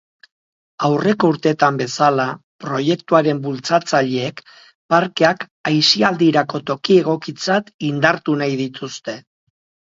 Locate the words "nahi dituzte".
8.45-9.21